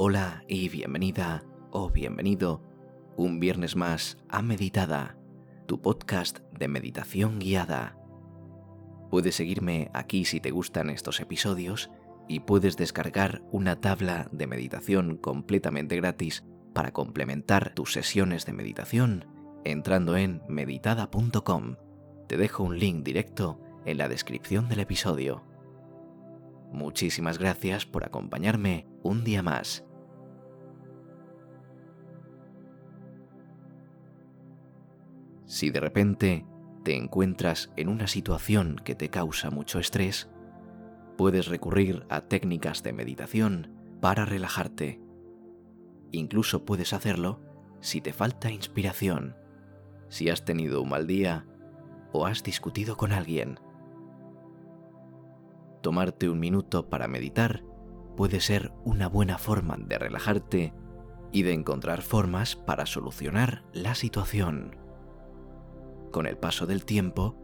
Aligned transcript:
Hola 0.00 0.44
y 0.46 0.68
bienvenida 0.68 1.42
o 1.72 1.90
bienvenido 1.90 2.62
un 3.16 3.40
viernes 3.40 3.74
más 3.74 4.16
a 4.28 4.42
Meditada, 4.42 5.18
tu 5.66 5.82
podcast 5.82 6.38
de 6.56 6.68
meditación 6.68 7.40
guiada. 7.40 7.98
Puedes 9.10 9.34
seguirme 9.34 9.90
aquí 9.94 10.24
si 10.24 10.38
te 10.38 10.52
gustan 10.52 10.88
estos 10.90 11.18
episodios 11.18 11.90
y 12.28 12.38
puedes 12.38 12.76
descargar 12.76 13.42
una 13.50 13.80
tabla 13.80 14.28
de 14.30 14.46
meditación 14.46 15.16
completamente 15.16 15.96
gratis 15.96 16.44
para 16.72 16.92
complementar 16.92 17.74
tus 17.74 17.92
sesiones 17.92 18.46
de 18.46 18.52
meditación 18.52 19.26
entrando 19.64 20.16
en 20.16 20.42
meditada.com. 20.48 21.74
Te 22.28 22.36
dejo 22.36 22.62
un 22.62 22.78
link 22.78 23.02
directo 23.02 23.60
en 23.84 23.98
la 23.98 24.08
descripción 24.08 24.68
del 24.68 24.78
episodio. 24.78 25.42
Muchísimas 26.70 27.38
gracias 27.38 27.84
por 27.84 28.04
acompañarme 28.04 28.86
un 29.02 29.24
día 29.24 29.42
más. 29.42 29.87
Si 35.48 35.70
de 35.70 35.80
repente 35.80 36.46
te 36.84 36.94
encuentras 36.94 37.72
en 37.76 37.88
una 37.88 38.06
situación 38.06 38.76
que 38.84 38.94
te 38.94 39.08
causa 39.08 39.50
mucho 39.50 39.78
estrés, 39.78 40.28
puedes 41.16 41.46
recurrir 41.46 42.04
a 42.10 42.20
técnicas 42.20 42.82
de 42.82 42.92
meditación 42.92 43.72
para 44.00 44.26
relajarte. 44.26 45.00
Incluso 46.12 46.66
puedes 46.66 46.92
hacerlo 46.92 47.40
si 47.80 48.02
te 48.02 48.12
falta 48.12 48.50
inspiración, 48.50 49.36
si 50.08 50.28
has 50.28 50.44
tenido 50.44 50.82
un 50.82 50.90
mal 50.90 51.06
día 51.06 51.46
o 52.12 52.26
has 52.26 52.42
discutido 52.42 52.98
con 52.98 53.12
alguien. 53.12 53.58
Tomarte 55.82 56.28
un 56.28 56.40
minuto 56.40 56.90
para 56.90 57.08
meditar 57.08 57.64
puede 58.18 58.40
ser 58.40 58.70
una 58.84 59.08
buena 59.08 59.38
forma 59.38 59.78
de 59.78 59.98
relajarte 59.98 60.74
y 61.32 61.42
de 61.42 61.54
encontrar 61.54 62.02
formas 62.02 62.54
para 62.54 62.84
solucionar 62.84 63.64
la 63.72 63.94
situación. 63.94 64.87
Con 66.10 66.26
el 66.26 66.36
paso 66.36 66.66
del 66.66 66.84
tiempo, 66.84 67.36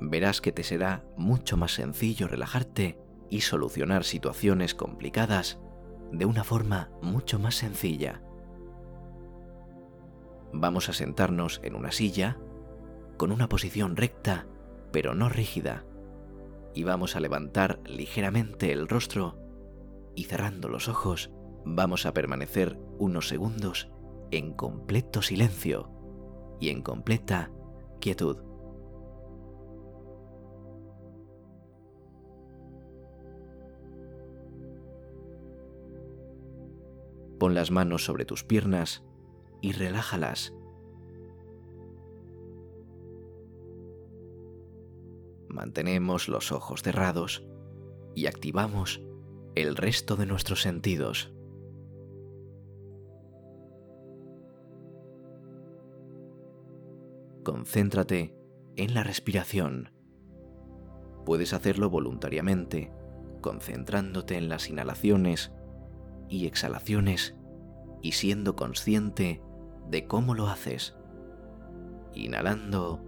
verás 0.00 0.40
que 0.40 0.52
te 0.52 0.62
será 0.62 1.04
mucho 1.16 1.56
más 1.56 1.72
sencillo 1.72 2.28
relajarte 2.28 2.98
y 3.30 3.42
solucionar 3.42 4.04
situaciones 4.04 4.74
complicadas 4.74 5.58
de 6.12 6.24
una 6.24 6.44
forma 6.44 6.90
mucho 7.02 7.38
más 7.38 7.56
sencilla. 7.56 8.22
Vamos 10.52 10.88
a 10.88 10.92
sentarnos 10.92 11.60
en 11.64 11.74
una 11.74 11.92
silla 11.92 12.38
con 13.16 13.32
una 13.32 13.48
posición 13.48 13.96
recta 13.96 14.46
pero 14.92 15.14
no 15.14 15.28
rígida 15.28 15.84
y 16.74 16.84
vamos 16.84 17.16
a 17.16 17.20
levantar 17.20 17.80
ligeramente 17.84 18.72
el 18.72 18.88
rostro 18.88 19.38
y 20.14 20.24
cerrando 20.24 20.68
los 20.68 20.88
ojos 20.88 21.30
vamos 21.64 22.06
a 22.06 22.14
permanecer 22.14 22.78
unos 22.98 23.28
segundos 23.28 23.90
en 24.30 24.54
completo 24.54 25.22
silencio 25.22 25.90
y 26.60 26.70
en 26.70 26.82
completa 26.82 27.50
quietud. 28.00 28.38
Pon 37.38 37.54
las 37.54 37.70
manos 37.70 38.04
sobre 38.04 38.24
tus 38.24 38.44
piernas 38.44 39.04
y 39.60 39.72
relájalas. 39.72 40.54
Mantenemos 45.48 46.28
los 46.28 46.52
ojos 46.52 46.82
cerrados 46.82 47.44
y 48.14 48.26
activamos 48.26 49.02
el 49.54 49.76
resto 49.76 50.16
de 50.16 50.26
nuestros 50.26 50.62
sentidos. 50.62 51.35
Concéntrate 57.46 58.34
en 58.74 58.92
la 58.92 59.04
respiración. 59.04 59.92
Puedes 61.24 61.52
hacerlo 61.52 61.88
voluntariamente, 61.88 62.92
concentrándote 63.40 64.36
en 64.36 64.48
las 64.48 64.68
inhalaciones 64.68 65.52
y 66.28 66.48
exhalaciones 66.48 67.36
y 68.02 68.12
siendo 68.12 68.56
consciente 68.56 69.44
de 69.88 70.08
cómo 70.08 70.34
lo 70.34 70.48
haces. 70.48 70.96
Inhalando. 72.14 73.00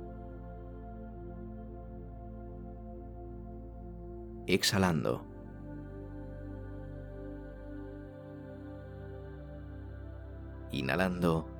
Exhalando. 4.47 5.27
Inhalando. 10.71 11.58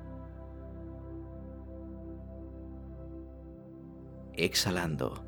Exhalando. 4.41 5.21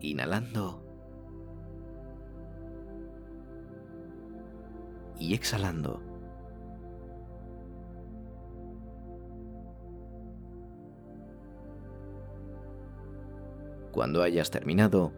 Inhalando. 0.00 0.82
y 5.18 5.34
exhalando. 5.34 6.00
Cuando 13.92 14.22
hayas 14.22 14.50
terminado, 14.50 15.12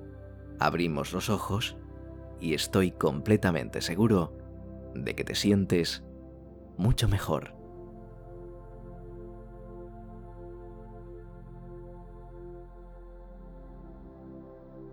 abrimos 0.59 1.13
los 1.13 1.31
ojos 1.31 1.77
y 2.41 2.55
estoy 2.55 2.91
completamente 2.91 3.81
seguro 3.81 4.37
de 4.95 5.15
que 5.15 5.23
te 5.23 5.37
sientes 5.37 6.03
mucho 6.77 7.09
mejor. 7.09 7.54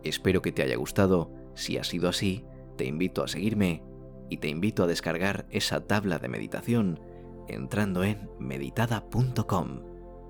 Espero 0.04 0.42
que 0.42 0.52
te 0.52 0.64
haya 0.64 0.76
gustado. 0.76 1.32
Si 1.56 1.78
ha 1.78 1.84
sido 1.84 2.10
así, 2.10 2.46
te 2.78 2.86
invito 2.86 3.24
a 3.24 3.28
seguirme 3.28 3.84
y 4.30 4.38
te 4.38 4.48
invito 4.48 4.84
a 4.84 4.88
descargar 4.88 5.46
esa 5.50 5.88
tabla 5.88 6.18
de 6.20 6.30
meditación 6.30 7.00
entrando 7.48 8.04
en 8.04 8.30
meditada.com. 8.40 9.82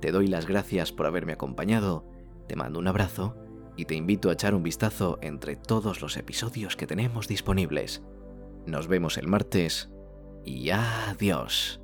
Te 0.02 0.12
doy 0.12 0.28
las 0.28 0.48
gracias 0.48 0.92
por 0.92 1.06
haberme 1.06 1.34
acompañado, 1.34 2.06
te 2.48 2.56
mando 2.56 2.80
un 2.80 2.88
abrazo 2.88 3.36
y 3.78 3.86
te 3.86 3.96
invito 3.96 4.30
a 4.30 4.34
echar 4.34 4.56
un 4.56 4.64
vistazo 4.64 5.20
entre 5.22 5.56
todos 5.56 6.02
los 6.02 6.18
episodios 6.18 6.76
que 6.76 6.88
tenemos 6.88 7.28
disponibles. 7.28 8.02
Nos 8.66 8.88
vemos 8.88 9.18
el 9.18 9.28
martes 9.28 9.92
y 10.44 10.72
adiós. 10.72 11.82